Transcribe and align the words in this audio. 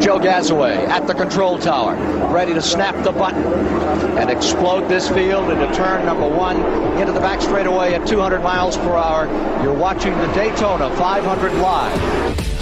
Joe 0.00 0.18
Gasaway 0.18 0.88
at 0.88 1.06
the 1.06 1.12
control 1.12 1.58
tower, 1.58 1.94
ready 2.32 2.54
to 2.54 2.62
snap 2.62 3.04
the 3.04 3.12
button 3.12 3.44
and 4.16 4.30
explode 4.30 4.88
this 4.88 5.08
field 5.10 5.50
into 5.50 5.70
turn 5.74 6.06
number 6.06 6.26
one 6.26 6.56
into 6.98 7.12
the 7.12 7.20
back 7.20 7.42
straightaway 7.42 7.92
at 7.92 8.06
200 8.06 8.40
miles 8.40 8.78
per 8.78 8.96
hour. 8.96 9.26
You're 9.62 9.74
watching 9.74 10.16
the 10.16 10.26
Daytona 10.32 10.88
500 10.96 11.52
live. 11.54 12.00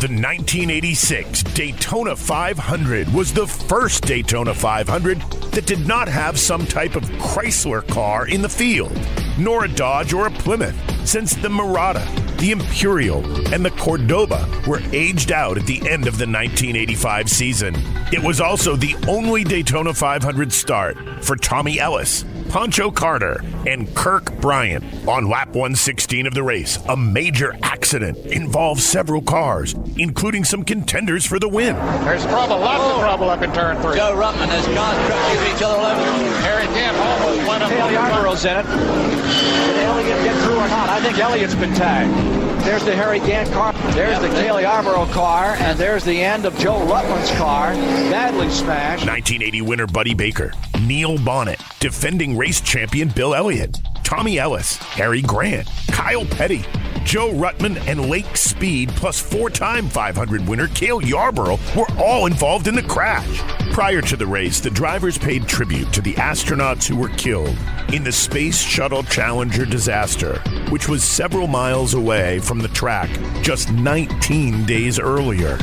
The 0.00 0.08
1986 0.12 1.42
Daytona 1.42 2.16
500 2.16 3.12
was 3.12 3.32
the 3.34 3.46
first 3.46 4.04
Daytona 4.04 4.54
500 4.54 5.20
that 5.52 5.66
did 5.66 5.86
not 5.86 6.08
have 6.08 6.38
some 6.38 6.66
type 6.66 6.96
of 6.96 7.04
Chrysler 7.04 7.86
car 7.86 8.28
in 8.28 8.40
the 8.40 8.48
field, 8.48 8.98
nor 9.38 9.64
a 9.64 9.68
Dodge 9.68 10.12
or 10.12 10.26
a 10.26 10.30
Plymouth, 10.30 10.76
since 11.06 11.34
the 11.34 11.48
Mirada, 11.48 12.25
the 12.38 12.50
Imperial, 12.50 13.24
and 13.52 13.64
the 13.64 13.70
Cordoba 13.70 14.48
were 14.66 14.80
aged 14.92 15.32
out 15.32 15.58
at 15.58 15.66
the 15.66 15.78
end 15.88 16.06
of 16.06 16.18
the 16.18 16.26
1985 16.26 17.28
season. 17.28 17.74
It 18.12 18.22
was 18.22 18.40
also 18.40 18.76
the 18.76 18.94
only 19.08 19.44
Daytona 19.44 19.94
500 19.94 20.52
start 20.52 20.96
for 21.24 21.36
Tommy 21.36 21.80
Ellis, 21.80 22.24
Pancho 22.48 22.90
Carter, 22.90 23.42
and 23.66 23.92
Kirk 23.94 24.32
Bryant 24.40 24.84
on 25.06 25.28
lap 25.28 25.48
116 25.48 26.26
of 26.26 26.34
the 26.34 26.42
race. 26.42 26.78
A 26.88 26.96
major 26.96 27.56
accident 27.62 28.18
involves 28.26 28.84
several 28.84 29.20
cars, 29.22 29.74
including 29.96 30.44
some 30.44 30.64
contenders 30.64 31.26
for 31.26 31.38
the 31.38 31.48
win. 31.48 31.76
There's 32.04 32.24
trouble, 32.24 32.58
lots 32.58 32.82
of 32.82 33.00
trouble 33.00 33.30
up 33.30 33.42
in 33.42 33.52
turn 33.52 33.80
three. 33.82 33.96
Joe 33.96 34.14
Ruttman 34.14 34.48
has 34.48 34.64
cars 34.66 34.96
crashing 35.06 35.56
each 35.56 35.62
other 35.62 35.82
left. 35.82 36.00
Harry 36.42 36.66
Kemp 36.66 36.96
almost 36.98 37.48
went 37.48 37.62
up. 37.62 37.70
Cale 37.70 37.90
Yarborough's 37.92 38.44
in 38.44 38.56
it. 38.58 38.66
Did 38.66 39.76
Elliott 39.84 40.24
get 40.24 40.42
through 40.44 40.56
or 40.56 40.68
not? 40.68 40.88
I 40.88 41.00
think 41.00 41.18
Elliott's 41.18 41.54
been 41.54 41.74
tagged. 41.74 42.45
There's 42.66 42.84
the 42.84 42.96
Harry 42.96 43.20
Gant 43.20 43.48
car. 43.52 43.72
There's 43.92 44.20
the 44.20 44.28
Cale 44.28 44.60
Yarborough 44.60 45.06
car. 45.12 45.54
And 45.60 45.78
there's 45.78 46.02
the 46.02 46.20
end 46.20 46.44
of 46.44 46.58
Joe 46.58 46.80
Ruttman's 46.80 47.30
car. 47.38 47.72
Badly 48.10 48.50
smashed. 48.50 49.06
1980 49.06 49.62
winner 49.62 49.86
Buddy 49.86 50.14
Baker, 50.14 50.52
Neil 50.82 51.16
Bonnett, 51.18 51.60
defending 51.78 52.36
race 52.36 52.60
champion 52.60 53.08
Bill 53.08 53.36
Elliott, 53.36 53.78
Tommy 54.02 54.40
Ellis, 54.40 54.78
Harry 54.78 55.22
Gant, 55.22 55.68
Kyle 55.92 56.24
Petty, 56.24 56.64
Joe 57.04 57.30
Ruttman, 57.30 57.76
and 57.86 58.10
Lake 58.10 58.36
Speed, 58.36 58.88
plus 58.90 59.20
four 59.20 59.48
time 59.48 59.88
500 59.88 60.48
winner 60.48 60.66
Cale 60.66 61.00
Yarborough 61.00 61.60
were 61.76 61.86
all 61.98 62.26
involved 62.26 62.66
in 62.66 62.74
the 62.74 62.82
crash. 62.82 63.42
Prior 63.76 64.00
to 64.00 64.16
the 64.16 64.26
race, 64.26 64.58
the 64.60 64.70
drivers 64.70 65.18
paid 65.18 65.46
tribute 65.46 65.92
to 65.92 66.00
the 66.00 66.14
astronauts 66.14 66.88
who 66.88 66.96
were 66.96 67.10
killed 67.10 67.54
in 67.92 68.04
the 68.04 68.10
Space 68.10 68.58
Shuttle 68.58 69.02
Challenger 69.02 69.66
disaster, 69.66 70.38
which 70.70 70.88
was 70.88 71.04
several 71.04 71.46
miles 71.46 71.92
away 71.92 72.38
from 72.38 72.58
the 72.58 72.68
track 72.68 73.10
just 73.42 73.70
19 73.70 74.64
days 74.64 74.98
earlier. 74.98 75.58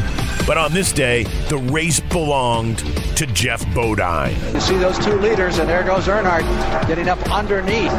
But 0.45 0.59
on 0.59 0.73
this 0.73 0.92
day, 0.92 1.23
the 1.50 1.58
race 1.58 2.00
belonged 2.02 2.78
to 3.17 3.25
Geoff 3.25 3.66
Bodine. 3.73 4.38
You 4.53 4.61
see 4.61 4.77
those 4.77 5.03
two 5.03 5.17
leaders, 5.17 5.58
and 5.58 5.67
there 5.67 5.81
goes 5.81 6.05
Earnhardt 6.05 6.88
getting 6.88 7.09
up 7.09 7.17
underneath 7.31 7.92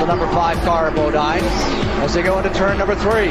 the 0.00 0.04
number 0.04 0.26
five 0.32 0.58
car 0.64 0.88
of 0.88 0.96
Bodine 0.96 1.44
as 2.02 2.12
they 2.12 2.22
go 2.22 2.38
into 2.38 2.50
turn 2.54 2.76
number 2.76 2.96
three. 2.96 3.30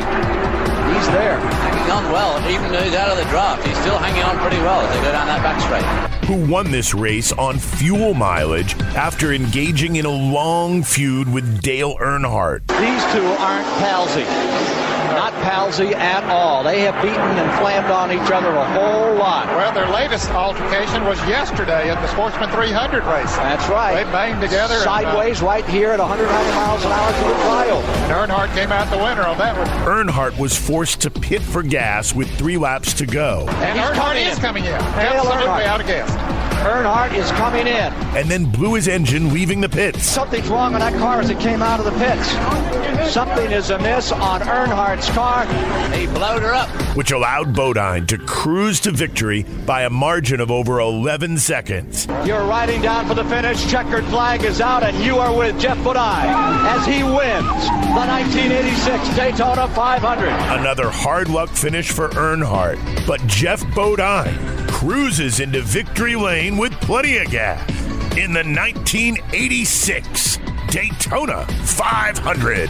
He's 0.96 1.08
there. 1.12 1.38
Hanging 1.38 1.92
on 1.92 2.14
well, 2.14 2.40
even 2.50 2.72
though 2.72 2.82
he's 2.82 2.96
out 2.96 3.10
of 3.12 3.18
the 3.18 3.30
draft. 3.30 3.68
He's 3.68 3.78
still 3.80 3.98
hanging 3.98 4.24
on 4.24 4.38
pretty 4.38 4.60
well 4.60 4.80
as 4.80 4.96
they 4.96 5.04
go 5.04 5.12
down 5.12 5.28
that 5.28 5.44
back 5.44 5.60
straight. 5.60 6.09
Who 6.30 6.46
won 6.46 6.70
this 6.70 6.94
race 6.94 7.32
on 7.32 7.58
fuel 7.58 8.14
mileage 8.14 8.80
after 8.96 9.34
engaging 9.34 9.96
in 9.96 10.06
a 10.06 10.10
long 10.10 10.84
feud 10.84 11.28
with 11.28 11.60
Dale 11.64 11.96
Earnhardt. 11.96 12.68
These 12.68 13.14
two 13.14 13.26
aren't 13.26 13.66
palsy. 13.80 14.89
Not 15.16 15.34
palsy 15.44 15.94
at 15.96 16.24
all. 16.26 16.64
They 16.64 16.82
have 16.82 16.96
beaten 17.02 17.20
and 17.20 17.52
flammed 17.60 17.92
on 17.92 18.12
each 18.12 18.32
other 18.32 18.50
a 18.50 18.66
whole 18.74 19.16
lot. 19.16 19.48
Well, 19.48 19.72
their 19.74 19.90
latest 19.90 20.30
altercation 20.32 21.06
was 21.06 21.18
yesterday 21.28 21.90
at 21.90 22.00
the 22.02 22.08
Sportsman 22.08 22.50
300 22.52 23.04
race. 23.06 23.36
That's 23.38 23.68
right. 23.70 24.04
They 24.04 24.12
banged 24.12 24.42
together. 24.42 24.76
and, 24.76 24.84
uh, 24.84 24.86
Sideways 24.86 25.42
right 25.42 25.66
here 25.68 25.92
at 25.92 26.00
190 26.00 26.52
miles 26.56 26.86
an 26.86 26.92
hour 26.92 27.12
to 27.12 27.28
the 27.28 27.44
trial. 27.44 27.78
And 27.80 28.12
Earnhardt 28.32 28.54
came 28.54 28.72
out 28.72 28.90
the 28.90 28.98
winner 28.98 29.24
on 29.24 29.38
that 29.38 29.58
one. 29.58 29.68
Earnhardt 29.86 30.38
was 30.38 30.56
forced 30.58 31.02
to 31.02 31.10
pit 31.12 31.42
for 31.42 31.64
gas 31.64 32.14
with 32.16 32.30
three 32.38 32.58
laps 32.58 32.94
to 32.96 33.06
go, 33.06 33.46
And 33.50 33.78
He's 33.80 33.88
Earnhardt 33.88 34.32
is 34.32 34.40
coming 34.40 34.64
in. 34.66 34.72
Dale 34.72 34.80
Absolutely 35.26 35.64
out 35.66 35.82
of 35.82 35.88
gas. 35.88 36.39
Earnhardt 36.60 37.14
is 37.16 37.32
coming 37.32 37.68
in. 37.68 37.94
and 38.16 38.30
then 38.30 38.46
blew 38.46 38.74
his 38.76 38.88
engine, 38.88 39.34
leaving 39.34 39.62
the 39.62 39.70
pits. 39.70 40.04
Something's 40.04 40.48
wrong 40.48 40.74
on 40.74 40.80
that 40.82 40.94
car 40.94 41.20
as 41.20 41.30
it 41.30 41.40
came 41.40 41.62
out 41.62 41.80
of 41.80 41.86
the 41.86 41.92
pits. 42.00 43.12
Something 43.14 43.52
is 43.52 43.70
amiss 43.70 44.12
on 44.12 44.42
Earnhardt's 44.42 45.10
car. 45.12 45.46
He 45.94 46.06
blowed 46.08 46.42
her 46.44 46.54
up. 46.54 46.70
which 46.96 47.12
allowed 47.12 47.56
Bodine 47.56 48.06
to 48.08 48.18
cruise 48.18 48.80
to 48.82 48.92
victory 48.92 49.44
by 49.66 49.84
a 49.84 49.90
margin 49.90 50.40
of 50.42 50.52
over 50.52 50.80
11 50.80 51.38
seconds. 51.38 52.08
You're 52.26 52.44
riding 52.46 52.82
down 52.82 53.08
for 53.08 53.14
the 53.14 53.24
finish. 53.26 53.66
Checkered 53.70 54.04
flag 54.06 54.44
is 54.44 54.60
out, 54.60 54.84
and 54.84 54.98
you 55.04 55.18
are 55.18 55.36
with 55.36 55.60
Geoff 55.60 55.82
Bodine 55.84 56.30
as 56.68 56.86
he 56.86 57.04
wins 57.04 57.66
the 57.90 58.06
1986 58.06 59.16
Daytona 59.16 59.68
500. 59.70 60.28
Another 60.60 60.90
hard 60.90 61.30
luck 61.30 61.50
finish 61.50 61.92
for 61.92 62.10
Earnhardt, 62.10 62.78
but 63.08 63.26
Geoff 63.28 63.64
Bodine 63.74 64.36
cruises 64.80 65.42
into 65.42 65.62
victory 65.62 66.16
lane 66.16 66.56
with 66.56 66.72
plenty 66.80 67.18
of 67.18 67.30
gas 67.30 67.70
in 68.16 68.32
the 68.32 68.40
1986 68.40 70.38
Daytona 70.70 71.46
500. 71.66 72.70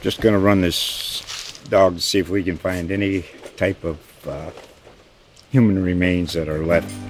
Just 0.00 0.20
going 0.20 0.34
to 0.34 0.38
run 0.38 0.60
this 0.60 1.60
dog 1.68 1.96
to 1.96 2.00
see 2.00 2.20
if 2.20 2.28
we 2.28 2.44
can 2.44 2.56
find 2.56 2.92
any 2.92 3.24
type 3.56 3.82
of 3.82 3.98
uh, 4.28 4.52
human 5.50 5.82
remains 5.82 6.32
that 6.34 6.48
are 6.48 6.64
left. 6.64 7.09